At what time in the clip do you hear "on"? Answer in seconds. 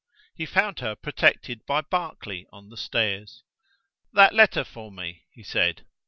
2.51-2.69